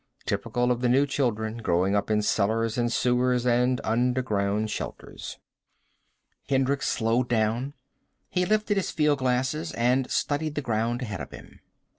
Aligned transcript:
Typical 0.25 0.71
of 0.71 0.81
the 0.81 0.89
new 0.89 1.05
children, 1.05 1.57
growing 1.59 1.95
up 1.95 2.09
in 2.09 2.23
cellars 2.23 2.75
and 2.75 2.91
sewers 2.91 3.45
and 3.45 3.79
underground 3.83 4.71
shelters. 4.71 5.37
Hendricks 6.49 6.89
slowed 6.89 7.29
down. 7.29 7.75
He 8.27 8.43
lifted 8.43 8.77
his 8.77 8.89
fieldglasses 8.89 9.71
and 9.73 10.09
studied 10.09 10.55
the 10.55 10.63
ground 10.63 11.03
ahead 11.03 11.21
of 11.21 11.29
him. 11.29 11.59